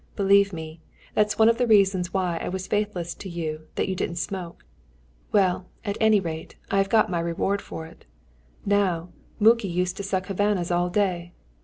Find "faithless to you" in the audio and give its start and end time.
2.65-3.51